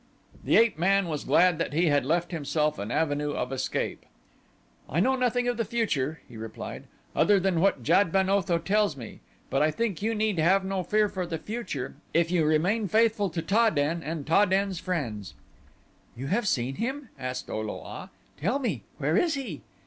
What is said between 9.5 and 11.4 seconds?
But I think you need have no fear for the